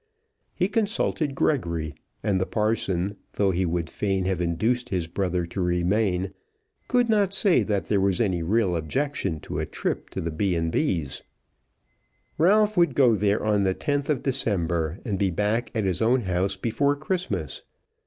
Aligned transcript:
He 0.55 0.67
consulted 0.67 1.35
Gregory; 1.35 1.93
and 2.23 2.41
the 2.41 2.47
parson, 2.47 3.17
though 3.33 3.51
he 3.51 3.67
would 3.67 3.87
fain 3.87 4.25
have 4.25 4.41
induced 4.41 4.89
his 4.89 5.05
brother 5.05 5.45
to 5.45 5.61
remain, 5.61 6.33
could 6.87 7.07
not 7.07 7.35
say 7.35 7.61
that 7.61 7.85
there 7.85 8.01
was 8.01 8.19
any 8.19 8.41
real 8.41 8.75
objection 8.75 9.39
to 9.41 9.59
a 9.59 9.67
trip 9.67 10.09
to 10.09 10.19
the 10.19 10.31
B. 10.31 10.55
and 10.55 10.71
B's. 10.71 11.21
Ralph 12.39 12.75
would 12.77 12.95
go 12.95 13.15
there 13.15 13.45
on 13.45 13.61
the 13.61 13.75
10th 13.75 14.09
of 14.09 14.23
December, 14.23 14.97
and 15.05 15.19
be 15.19 15.29
back 15.29 15.69
at 15.75 15.85
his 15.85 16.01
own 16.01 16.21
house 16.21 16.57
before 16.57 16.95
Christmas. 16.95 17.61